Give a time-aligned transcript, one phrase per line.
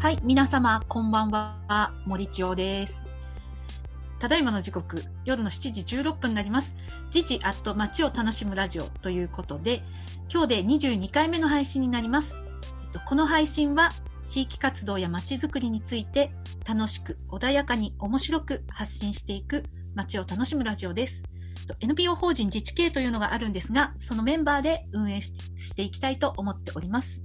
[0.00, 1.92] はい、皆様、こんばんは。
[2.06, 3.08] 森千代です。
[4.20, 6.76] ただいまの時刻、夜の7時16分になります。
[7.10, 9.82] 時事アット街を楽しむラジオということで、
[10.32, 12.36] 今日で22回目の配信になります。
[13.08, 13.90] この配信は、
[14.24, 16.30] 地域活動や街づくりについて、
[16.64, 19.64] 楽しく、穏やかに、面白く発信していく
[19.96, 21.24] 街を楽しむラジオです。
[21.80, 27.24] NPO 法人自治系というのがあるんですが、そのメンバーで運営していきたいと思っております。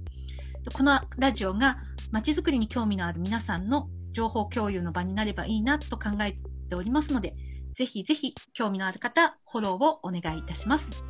[0.72, 1.78] このラジオが
[2.10, 6.36] まちづくりに興味のある皆さんの情報共有の場になればいいなと考え
[6.68, 7.34] ておりますので、
[7.76, 11.04] ぜひぜひ興味のある方、フォローをお願いいたします。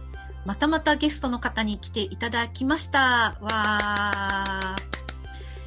[0.45, 3.37] またまたゲストの方に来ていただきました。
[3.41, 4.77] わ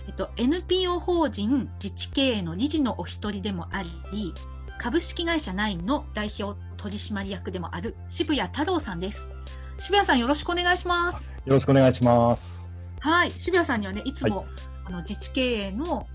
[0.07, 4.33] えっと、NPO 法人自治経営の理事のお一人でもあり、
[4.77, 9.33] 株式会社ナインの代表取締役でもある渋谷太郎さんです。
[9.79, 11.31] 渋谷さんよろしくお願いします。
[11.45, 12.69] よろしくお願いします。
[12.99, 14.47] はい、渋谷さんにはね、いつも、はい、
[14.87, 16.07] あの自治経営の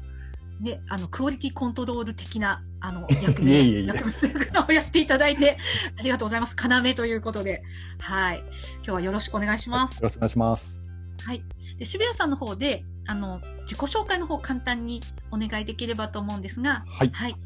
[0.61, 4.13] ね、あのクオリティコントロール的なあの 役目い役
[4.53, 5.59] 目をやっていただいて
[5.99, 6.55] ありがとうございます。
[6.57, 7.65] 要ということで、
[7.99, 9.97] はい、今日はよろしくお願いします。
[9.97, 10.81] よろしくお願いします。
[11.25, 11.45] はい、
[11.79, 15.01] で渋谷さんの方であの自己紹介の方簡単に
[15.33, 17.11] お願いできればと思うんですが、はい。
[17.13, 17.37] はい、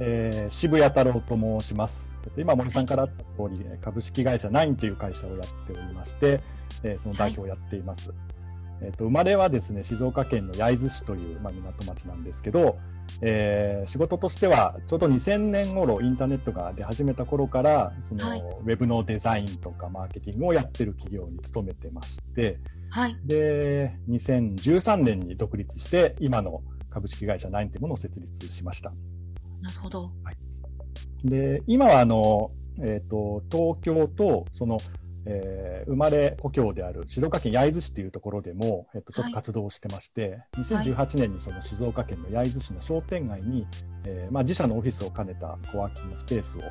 [0.00, 2.16] えー、渋谷太郎と申します。
[2.38, 6.40] 今森さんからあった通り、はい、株式会社ナインという会社をやっておりまして、
[6.82, 8.08] えー、その代表をやっています。
[8.08, 8.18] はい、
[8.80, 12.78] えーと、生まれはですね静岡県の焼津市という、まあ、港町なんですけど、
[13.20, 22.58] えー、仕事としてはちょうど2000年頃インターネットが出始めた頃からその、はい、ウェブのデザインとかマーケティングをやってる企業に勤めてまして、
[22.90, 28.92] はい、で2013年に独立して今の株式会社ナインというものを設立しました。
[29.60, 30.36] なるほど、はい、
[31.24, 34.78] で今はあの、えーと東京とその
[35.26, 43.66] えー、生まれ故郷である静岡県焼津市というところでも、えっと、ちょっと活動をしてまして、はい、2018年にその静岡県の焼津市の商店街に、
[44.04, 46.62] えーまあ、自社のオフィスを兼ねたコワーキングスペースを、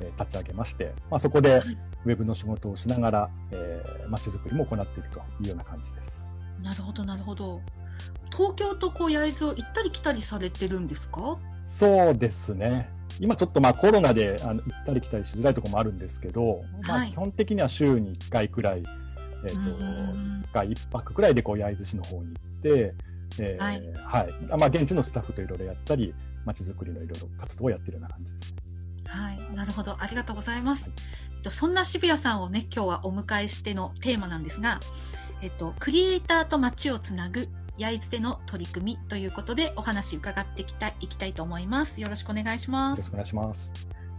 [0.00, 1.60] えー、立ち上げまして、まあ、そこで
[2.04, 6.24] ウェブの仕事をしながら、えー、街づくりも行っているというような感じです。
[6.62, 7.60] なるほどなるほど。
[8.32, 11.38] 東京とこう焼津を行ったり来たりされてるんですか？
[11.66, 12.90] そうですね。
[13.20, 18.82] 今ちょっとまあコロナであの行ったり来たりしづらいところもあるんですけど、まあ、基本的には週に1回くらい、
[19.44, 22.94] えーと、1回1泊くらいでこう焼津市の方に行って、
[23.40, 28.54] えー、はい、はい、まあ、現地のスタッフといろいろやったりまちづくりのいろいろ活動をやってるような感じです、
[29.06, 29.96] はい、なるほど。
[29.98, 30.84] ありがとうございます。
[30.84, 34.80] はい、そんな渋谷さんをね今日はお迎えしてのテーマなんですが、
[35.42, 42.00] えっと、クリエイターと街をつなぐ焼津での取り組みということでお話伺っていきたいいきたいと思います。
[42.00, 42.98] よろしくお願いします。
[42.98, 43.72] よろしくお願いします。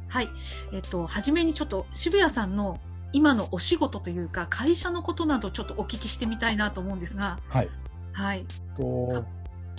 [0.08, 0.30] はい。
[0.74, 2.80] えっと、はじめにちょっと渋谷さんの
[3.14, 7.40] 今のお仕事というか、会社のことなどちょっとお聞きしてみたいなと思うんですが。
[7.50, 7.70] はい。
[8.14, 8.46] はい。
[8.76, 9.26] と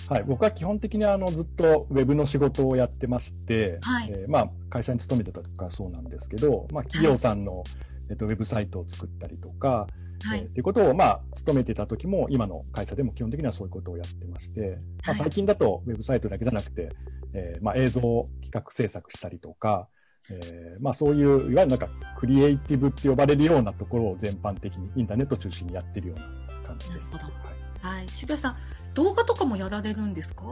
[0.07, 7.63] はい、僕は基本的にあのずっとウェブの仕事をやってまして、はい、えー、まあ、会社に勤めてたとかそうなんですけど、まあ、企業さんの、はい、
[8.11, 9.87] えっと、ウェブサイトを作ったりとか、
[10.23, 14.71] はい、えー、っていうことを、まあ、勤めてた時も、今の会社でも基本的にはそういうことをやってまして、はい、
[15.07, 16.89] まあ、最近だとウェブサイトだけじゃなくて、
[17.33, 18.01] えー、まあ、映像
[18.41, 19.87] 企画制作したりとか、
[20.31, 27.11] えー、まあ、そういう、いわゆるなんか、クリエイティブって呼ばれるようなところを全般的にインターネット中心にやってるような感じです。
[27.13, 28.55] はいはい、渋谷さん、
[28.93, 30.43] 動画とかもやられるんですか？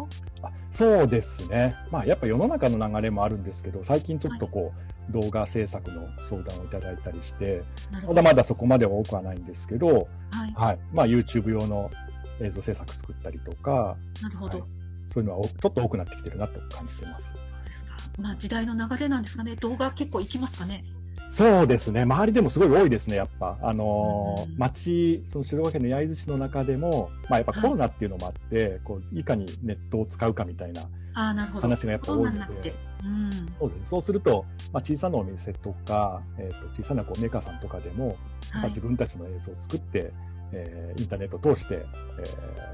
[0.42, 4.74] あそうですね、まあ、やっぱ世の中の流れもあるんですけど、最近ちょっとこ
[5.10, 7.64] う、はい、動画制作の相談をいただいたりして、
[8.08, 9.88] まだまだそこまでは多くはないんですけど、
[10.32, 10.54] はい。
[10.56, 10.80] はい。
[10.94, 11.92] まあ、YouTube 用の
[12.40, 14.68] 映像制作作ったりとか、なるほど、はい、
[15.08, 17.34] そういうのはちょっと多くなってきてるなと感じてます。
[17.34, 17.98] そうですか。
[18.20, 20.86] まあ、時代の流れなんですかね、動画結構いきますかね。
[21.30, 22.02] そうですね。
[22.02, 23.58] 周りでもすごい多いですね、やっぱ。
[23.62, 32.74] あのー、うん、町、その静岡県の焼津市の中でも、まあやっぱコロナっていうのもあって、はい、こう、いかにネットを使うかみたいな話がやっぱ多いので。
[33.04, 33.86] うん、そうですね。
[33.86, 38.18] そうすると、まあ小さなお店とか、えっ、ー、と、小さなこうメーカーさんとかでも、
[38.52, 40.12] はい、自分たちの映像を作って、
[40.54, 42.24] えー、インターネットを通して、え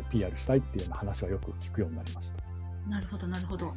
[0.03, 2.43] ー、PR したいっていうような話はよく聞くようになりました。
[2.89, 3.73] なるほど、なるほど。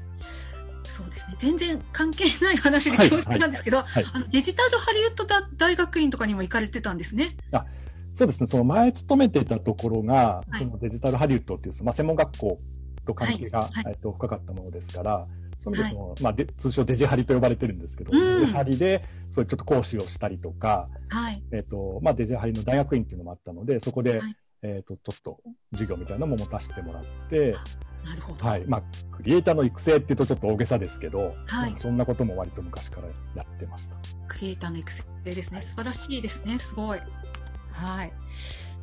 [0.91, 1.37] そうですね。
[1.39, 3.87] 全然関係ない話で恐縮なんですけど、はい。
[3.87, 7.37] はい、あのデジタルハリウッド大学院とかにも行かれてたんですね。
[7.53, 7.65] あ
[8.13, 12.59] そうですね、その前勤めてたところが、はい、そのデジタルハリウッドっていう、まあ、専門学校
[13.05, 15.27] と関係が、えっと、深かったものですから、
[15.61, 21.43] そのその、まあ、で通称デジハリと呼ばれてるんですけど、うん、デジハリでそういうちょっと講師をしたりとか、はい。
[21.53, 24.23] えっとまあ、デジハリの大学院っていうのもあったのでそこで、
[24.63, 25.41] えっとちょっと
[25.73, 27.55] 授業みたいなのも持たせてもらって。
[28.41, 28.65] はい。
[28.67, 33.97] まあ、クリエイターの育成っていうとちょっと大げさですけど、はい、そんなことも割と昔からやってました。
[34.29, 35.61] クリエイターの育成ですね。
[35.61, 36.59] 素晴らしいですね。
[36.59, 37.01] すごい。
[37.73, 38.13] はい。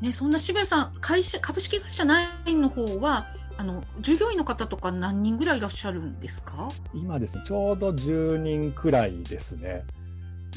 [0.01, 6.69] ね、そんな渋谷さん、会社、株式会社ナインの方は、あの従業員の方とか何人ぐらいいらっしゃるんですか？
[6.93, 9.83] 今ですね、ちょうど10人くらいですね。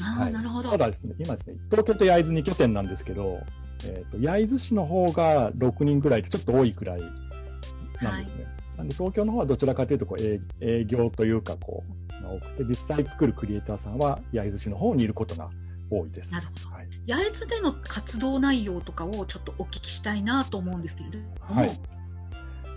[0.01, 0.69] ああ、はいなるほど。
[0.71, 3.39] ただですね、今ですね、東京と焼津2拠点なんですけど、
[3.85, 7.01] えー、と焼津市の方が6人くらいでちょっと多いくらい
[8.01, 8.56] なんですね。
[8.77, 15.49] なんで東京の方はどちらかというとこう営営業というかこうが多くて実際作るクリエイターさんは焼津市の方にいることが
[15.89, 16.31] 多いです。
[16.31, 21.25] なるほどはい八重洲での活動内容とかをちょっとお聞きしたいなと思うんですけれども。
[21.39, 21.71] はい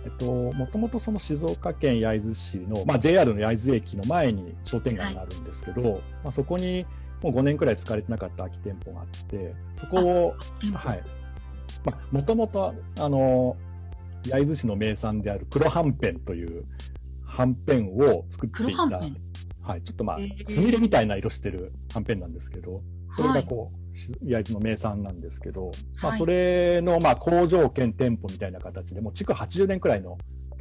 [0.03, 6.87] えっと、もともとその静岡県焼津市の、まあ、JR の焼津駅の前に商店街があるんですけど、まあ、そこに
[7.21, 10.35] もう5年くらい使われてなかった空き店舗があってそこを
[10.73, 11.03] はい。
[11.85, 13.57] まあ、もともと、あの、
[14.25, 16.65] 焼津市の名産である黒はんぺんという
[17.25, 18.99] はんぺんを作っていた、黒
[19.61, 22.81] はい、ちょっとまあすみれみたいな色してるはんぺんなんですけど、
[23.15, 25.71] それがこう、し焼津の名産なんですけど、
[26.01, 26.19] まあ、はい。
[26.19, 30.17] それの、まあ、工場兼店舗みたいな形で、もう築80年くらいの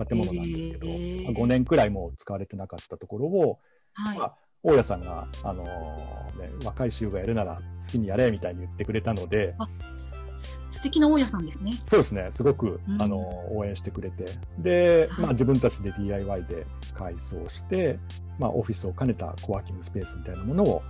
[0.09, 3.59] 建物なんですけど、まあ5年くらいもう使われてなかったところを、
[3.95, 4.19] はい。
[4.19, 10.00] まあ大家さんが、あのーね、若い衆がやるなら好きにやれみたいに言ってくれたので、す
[10.71, 11.73] 素敵な大家さんですね。
[11.87, 13.19] そうですね、すごく、うんあの
[13.53, 14.25] 応援してくれて、
[14.59, 17.99] で、はいまあ、自分たちで DIY で改装して、
[18.39, 20.83] まあ、オフィスを兼ねたコワーキングスペースみたいなものを、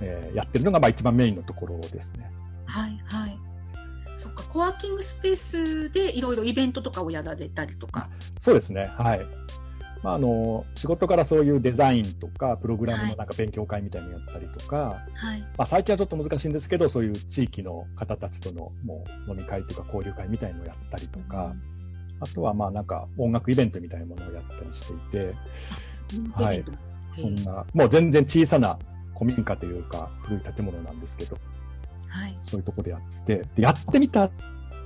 [0.00, 2.30] えーやってるのが、まあ、一番メインのところですね。
[2.66, 3.38] はいはい。
[4.16, 8.08] そっか、コワーキングスペースでいろいろイベントとかをやられたりとか。
[8.40, 9.20] そうですね、はい。
[10.02, 15.40] まあ、あの仕事からそういうデザインとか、プログラムのなんか勉強会みたいなのやったりとか、はい。
[15.40, 21.54] まあ、最近はちょっと難しいんですけど、そういう地域の方たちとのもう飲み会というか交流会みたいのをやったりとか、
[22.20, 25.34] あとはまあなんか音楽イベントみたいなものをやったりしていて、
[26.16, 26.64] うんはい
[27.14, 28.78] そんな、もう全然小さな
[29.14, 31.36] 古民家というか古い建物なんですけど、
[32.08, 32.38] はい。
[32.46, 34.30] そういうところでやって、でやってみた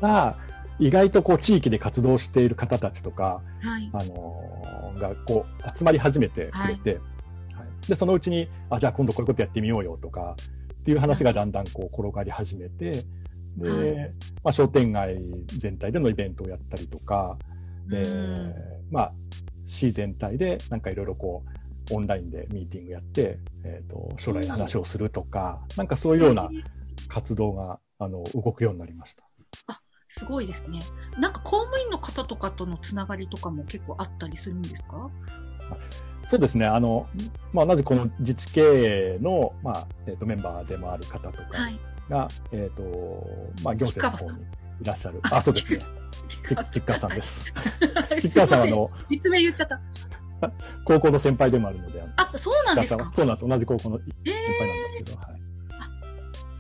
[0.01, 0.37] ら、
[0.79, 3.91] 意外とこう地域で活動している方たちとか、はい。
[3.93, 6.95] あのーがこう集まり始めてくれて、
[7.53, 7.89] はい。
[7.89, 10.35] で、そのうちに、あ、じゃあ今度こういうことやってみようよとか、
[10.73, 13.05] っていう話がだんだんこう転がり始めて、
[13.57, 14.13] で、はい。
[14.43, 17.39] まあ、商店街全体でのイベントをやったりとか、
[17.89, 18.55] でうん、
[18.91, 19.13] まあ、
[19.65, 21.45] 市全体でなんかいろいろこ
[21.91, 26.49] う、オンラインでミーティングやって、えっ、と、将来の話をするとか、なんかそういうような
[27.09, 29.25] 活動が、あの、動くようになりました。
[30.09, 30.79] すごいですね。
[31.19, 35.11] なんか公務員の方とかとのつながりとかも結構あったりするんですか？
[36.27, 36.67] そうですね。
[36.67, 37.07] あの、
[37.53, 38.61] まあ、同じこの自治経
[39.15, 41.79] 営の、まあ、えっ、と、メンバーでもある方とかはい。
[42.09, 42.83] が、えっ、と、
[43.63, 44.45] まあ、行政の方に
[44.81, 45.21] いらっしゃる。
[45.31, 45.81] あ、そうですね。
[46.29, 47.53] キッキッカーさんです。
[48.21, 49.81] キッカーさんは、あの、実名言っちゃった。
[50.85, 53.09] 高校の先輩でもあるので、あそうなんですか？
[53.13, 53.49] そうなんです。
[53.49, 55.41] 同じ高校の先え輩なんですけど、はい。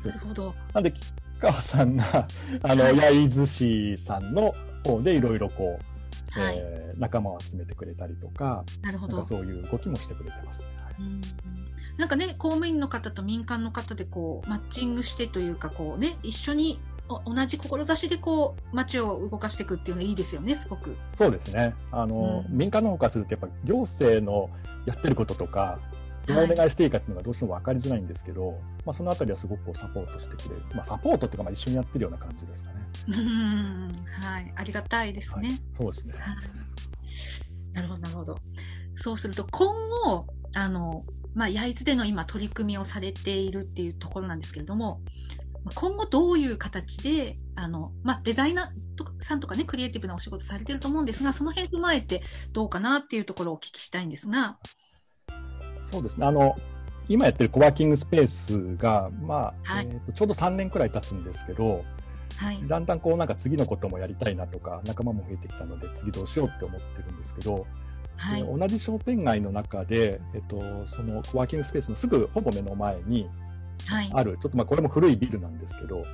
[0.02, 0.54] そうですなるほど。
[0.74, 2.26] なんで、吉川さんが、
[2.62, 4.54] あの、はい焼津市さんの
[4.84, 5.78] 方でいろいろこ
[6.36, 6.56] う、はい。
[6.58, 9.22] えー仲間を集めてくれたりとか、なるほど。
[9.22, 10.66] そういう動きもしてくれてますね。
[10.82, 11.20] はいうん
[11.98, 16.78] なんかね、公務員の方と民間の方でこうマッチングしてというかこうね、一緒に
[17.08, 20.94] お同じ志でこう街を動かしていくっていうのはいいですよね、すごく。
[21.14, 21.74] そうですね。
[21.90, 24.50] あの、うん民間の方からすると、やっぱ行政の
[24.84, 25.78] やってることとか、
[26.26, 30.62] どうお願いしていいかっていうのがどうしても分かりづらいんですけど、まあ、そのあたりはすごくサポートしてくれる。
[30.74, 32.76] まあ、サポートっていうか、まあ、一緒にやってるような感じですかね。
[33.08, 35.60] うんはい、ありがたいですはいね。。
[35.78, 36.14] そうですね。
[36.14, 36.66] はい
[37.76, 38.38] なるほど、なるほど。
[38.94, 41.04] そうすると今後、あの、
[41.34, 45.02] まあ、焼津での今取り組みをされているっていうところなんですけれども、
[45.62, 54.58] まあ今後どういう形で、あの、まあ、デザイナーさんとかね、クリエイティブなお仕事されてると思うんですが、その辺踏まえてどうかなっていうところをお聞きしたいんですが、
[55.90, 56.26] そうですね。
[56.26, 56.56] あの、
[57.08, 61.84] 今やってるコワーキングスペースが、まあ、はいえーとちょうど3年くらい経つんですけど、
[62.36, 62.60] はい。
[62.66, 67.66] だんだんこうなんか次のこともやりたいなとか、仲間も増えてきたので、次どうしようって思ってるんですけど、
[68.16, 68.42] はい。
[68.42, 73.28] で同じ商店街の中で、えっと、そのコワーキングスペースのすぐほぼ目の前に
[73.86, 74.10] はい。
[74.12, 76.04] ある、ちょっとまあこれも古いビルなんですけど、こ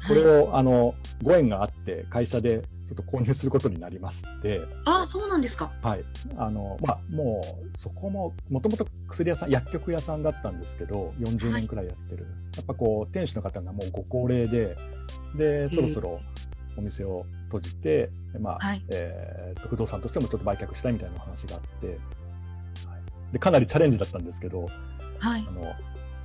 [0.00, 5.70] はいれを、あのご縁があって会社でちょっと購入することになりまして、あ、そうなんですか。
[5.82, 6.04] はい、
[6.38, 7.42] あのまあも
[7.74, 12.26] うそこももともと薬屋さん薬局屋さんだったんですけど40年くらいやってる、
[12.56, 14.74] やっぱこう店主の方がもうご高齢で
[15.36, 16.20] でそろそろ
[16.78, 18.82] お店を閉じて、まあはい。
[18.90, 21.96] えーと不動産としてもちょっと売却したいみたいなお話があって、はい、
[23.32, 24.68] でかなりチャレンジだったんですけど
[25.18, 25.46] はい。
[25.46, 25.50] あ。
[25.50, 25.74] の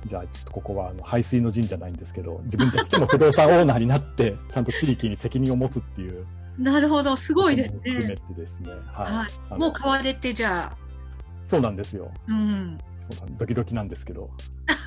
[0.06, 6.26] じゃあちょっとここはあの排水の陣じゃないんですけど自分たちでも不動産オーナーになってちゃんと地域に責任を持つっていう
[6.58, 7.16] なるほど。
[7.16, 8.16] すごいですことも含めね。
[8.16, 10.76] てですね、はいもう買われて、じゃあ、
[11.44, 12.78] そうなんですようん。
[13.10, 14.30] そうなんドキドキなんですけど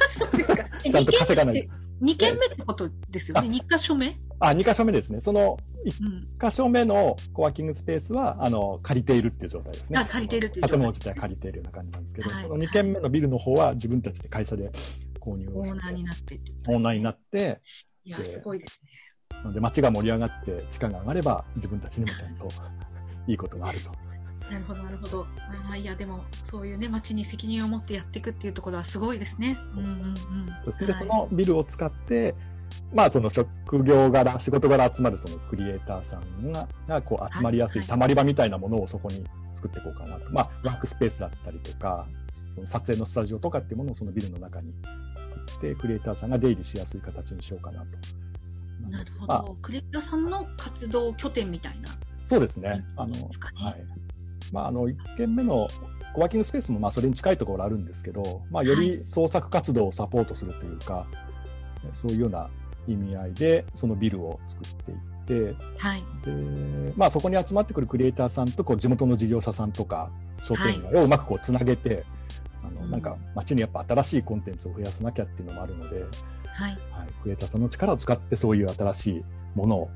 [0.08, 0.64] そうですか。
[0.82, 1.70] ちゃんと稼がない
[2.02, 3.48] 2軒目ってことですよね。
[3.48, 4.16] 2箇所目？
[4.40, 5.20] あ、2箇所目ですね。
[5.20, 5.58] その
[6.02, 6.28] うん。
[6.40, 10.00] 1箇所目のコワーキングスペースは、あの、借りているっていう状態ですね。
[10.00, 14.72] あ借りているっていう状態建物自体借りているような感じなんですけど、はいその2軒目のビルの方は自分たちで会社で
[15.20, 16.52] 購入をしてオーナーになってって。
[16.68, 17.62] オーナーになって、
[18.04, 18.90] いや、すごいですね。
[19.38, 22.48] なので街が盛り上がって地価が上がれば自分たちにもちゃんと
[23.27, 23.91] いいことがあると。
[24.51, 25.27] なるほど、なるほど。
[25.70, 29.58] あーいや、でも、そういうね、町に責任を持ってやっていくっていうところはすごいですね。
[29.67, 30.15] そうですんんん
[30.63, 32.34] そして、はいそのビルを使って、
[32.94, 39.25] まあその職業柄、仕事柄集まるそのクリエイターさんががこう集まりやすいはいたまり場みたいなものをそこに
[39.56, 40.32] 作っていこうかなと。
[40.32, 42.08] まあワークスペースだったりとか、
[42.56, 44.74] その撮影のスタジオとかっていうものをそのビルの中に
[45.22, 47.88] 作って、クリエイターさんが出入りしやすい形にしようかなと。
[48.89, 49.57] なるほまあど。
[49.62, 51.89] クレイターさんの活動拠点みたいな。
[52.24, 52.84] そうですね。
[52.96, 53.13] あの、
[53.55, 53.86] はい。
[54.51, 55.67] まあ、あの、一軒目の
[56.13, 61.05] コワーキングスペースも、まあ、それに近いところあるんですけど、まあ、より創作活動をサポートするというか、
[61.93, 62.50] そういうような
[62.88, 66.03] 意味合いで、そのビルを作っていって、はい。
[66.25, 70.10] で、まあ、そこに集まってくるクリエイターさんと、こう、地元の事業者さんとか、
[70.46, 72.05] 商店街をうまくこう、つなげて、
[72.63, 76.03] あの、うんなんか、街にやっぱ新しいコンテンツを増やさなきゃっていうのもあるので、
[76.58, 76.72] はい。
[76.92, 79.90] はい、クリエイターさんの力を使ってそういう新しいものを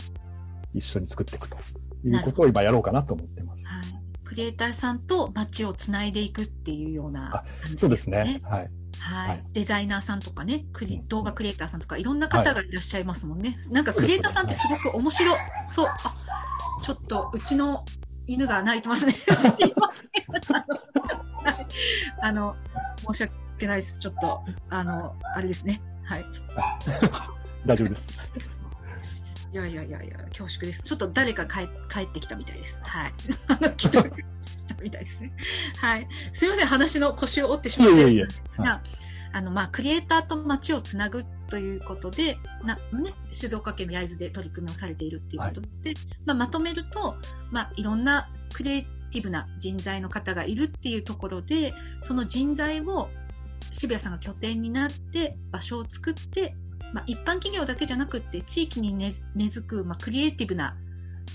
[0.73, 1.57] 一緒に作っていくと
[2.05, 3.65] いうことを今やろうかなと思ってます。
[3.67, 3.83] はい。
[4.23, 8.41] クリエイターさんと街をつないでいくっていうようなあ感じそうですね。。
[8.43, 8.69] はい。
[8.99, 13.57] はい、はいデザイナーさんとかね、クリうん動画クリエイターさんとか、いろんな方がいらっしゃいますもんね。
[13.71, 15.35] なんかクリエイターさんってすごく面白
[15.67, 15.87] そう。
[15.87, 16.15] あ、
[16.81, 17.83] ちょっとうちの
[18.27, 19.13] 犬が鳴いてますね。
[19.17, 20.75] すいませんあの
[21.43, 21.67] はい
[22.21, 22.55] あの、
[23.11, 23.97] 申し訳ないです。
[23.97, 25.81] ちょっと、あの、あれですね。
[26.11, 26.25] はい。
[27.65, 28.19] 大丈夫です。
[29.53, 30.81] いやいやいやいや、恐縮です。
[30.81, 32.79] ちょっと誰か帰帰ってきたみたいです。
[32.83, 33.13] はい。
[33.77, 34.03] 来た
[34.81, 35.33] みたいですね。
[35.77, 36.07] はい。
[36.31, 37.95] すみません、話の腰を折ってしまって。
[37.95, 38.21] いえいえいえ。
[38.21, 38.83] はいな
[39.33, 42.81] あの、まあ、クリエイターと街をつなぐということで、な、ね、
[43.31, 45.93] 静岡県の焼津で取り組みをされているっていうことで、
[46.25, 47.15] まあ、まとめると、
[47.49, 53.09] まあ、いろんなクリエイティブな人材の方がいるっていうところで、その人材を
[53.71, 56.55] 渋谷さんが拠点になって場所を作って、
[56.93, 60.75] まあ、一般企業だけじゃなくって地域に根根付く、まあ、クリエイティブな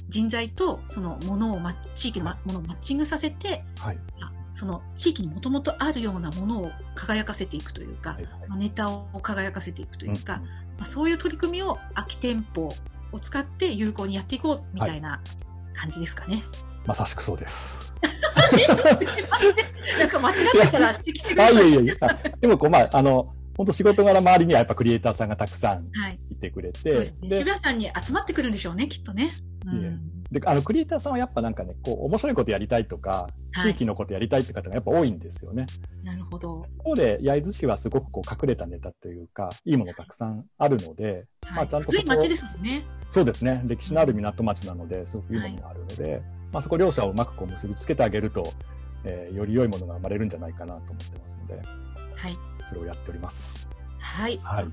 [0.08, 3.98] 人材とそのものを、ま、地域のまものをマッチングさせて、はい。
[4.20, 8.24] あその地域にもともとあるようなものを輝かせていくというか、はい。
[8.48, 10.42] まあネタを輝かせていくというか、うん
[10.78, 12.68] まあ、そういう取り組みを空き店舗
[13.12, 15.20] を使って有効にやっていこうみたいな
[15.74, 16.42] 感じですかね。
[16.86, 17.92] まさしくそうです。
[19.98, 21.68] なんか間違ってたら指摘してくだあ、さい。
[21.70, 21.96] いえいえいえ。
[22.00, 26.18] あでも、こう、まあ、あの、本当仕事柄周りにはやっぱクリエイターさんがたくさんはい。
[26.30, 27.38] いてくれてそうです、ね。
[27.38, 29.30] 渋谷さんに集まってくるんでしょうね、きっとね。
[29.64, 30.22] うん。
[30.30, 35.64] で、あの、クリエイターさんはやっぱなんかね、こう、面白いことやりたいとか、はい地域のことやりたいって方がやっぱ多いんですよね。
[36.04, 36.66] なるほど。
[36.78, 41.64] 一方で、焼津市はすごくこう、隠れたネタというか、いいものたくさんあるので、まはい。
[41.64, 42.84] あちゃんとそこを古い町ですもんね。
[43.08, 43.62] そうですね。
[43.64, 46.20] 歴史のある港町なので、すごくいいものがあるので、
[46.52, 48.52] まあそこ両者をうまくこう結びつけてあげると、
[49.04, 51.54] えーより良いものが生まれるんじゃないかなと思ってますので、
[52.14, 52.36] はい。
[52.68, 53.68] それをやっております。
[53.98, 54.38] はい。
[54.42, 54.66] はい。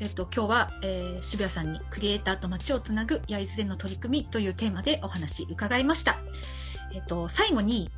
[0.00, 6.16] えっと、今日は、えー渋谷さんにクリエイターと街をつなぐ焼津での取り組みというテーマでお話伺いました。
[6.92, 7.90] えっと、最後に、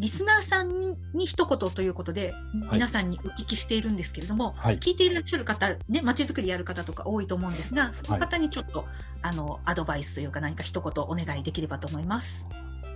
[0.00, 2.32] リスナーさんに一言ということで、
[2.72, 4.78] 皆さんにお聞きしているんですけれども、はい。
[4.78, 8.86] 聞いていらっしゃる方、ね、街づくりやる方とか多いと思うんですが、その方にちょっと、
[9.20, 12.46] あの、アドバイスというか何か一言お願いできればと思います。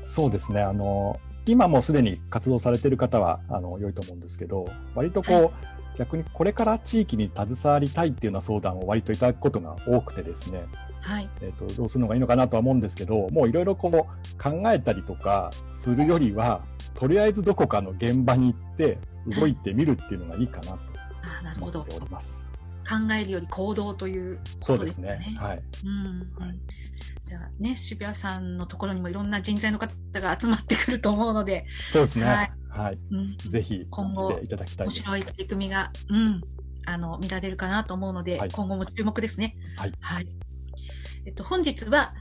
[0.07, 0.63] そうですね。
[0.63, 5.51] あの、今もうすでに活動されている方は、あの、良いと思うんですけど、割とこう、は
[5.99, 10.65] 逆にこれから地域に携わりたいっていうような相談を割といただくことが多くてですね、
[11.01, 11.29] はい。
[11.43, 16.63] えっ、と、どうするのがいいのかなとは思うんですけど、もういろいろこう考えたりとかするよりは、
[16.95, 20.79] とりあえずどこかの現場に行って動いてみるっていうのがいいかなと。
[21.57, 22.49] 思っております。
[22.89, 25.09] 考えるより行動というそうでことですすね。
[25.09, 25.37] ね。
[25.39, 25.63] はい。
[25.85, 26.59] うんはい
[27.27, 32.27] じゃあね、渋谷さんのところにもいろんな人材の方が集まってくると思うので、そうですね。
[32.27, 32.99] ははいい。
[33.11, 35.03] うん、ぜひ、今後いただきたい面です。
[35.05, 36.43] 白い取り組みが、うん、
[36.85, 39.57] あの、見られるかなと思うので、はい今後も注目ですね。
[39.79, 40.29] はい
[41.25, 42.13] えっと、本日は、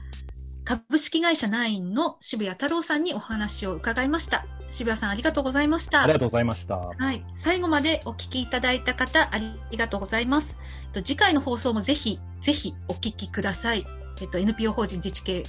[0.64, 4.46] 株式会社ナインの渋谷太郎さんにお話を伺いました。
[4.74, 6.02] 渋谷さんありがとうございました。
[6.02, 6.76] ありがとうございました。
[6.76, 7.24] はい。
[7.36, 9.38] 最後までお聞きいただいた方、あ
[9.70, 10.58] りがとうございます。
[10.92, 13.86] と次回の放送もぜひ、ぜひお聞きください。
[14.20, 15.44] えっと、NPO 法人自治系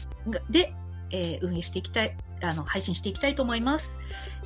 [0.49, 0.73] で、
[1.11, 3.97] えー運営していきたい、あの、配信していきたいと思います。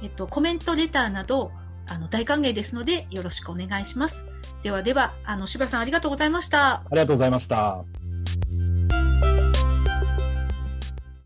[0.02, 1.52] えっと、コメント、レターなど、
[1.88, 4.24] あの、大歓迎ですので、よろしくお願いします。
[4.64, 6.76] ではでは、あの、渋谷さんありがとうございました。
[6.76, 7.84] ありがとうございました。